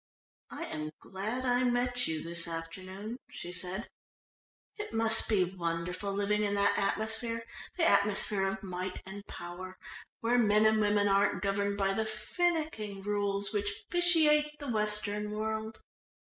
[0.49, 3.87] "I am glad I met you this afternoon," she said.
[4.77, 7.45] "It must be wonderful living in that atmosphere,
[7.77, 9.77] the atmosphere of might and power,
[10.21, 15.79] where men and women aren't governed by the finicking rules which vitiate the Western world."